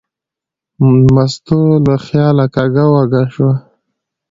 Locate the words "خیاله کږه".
2.05-2.85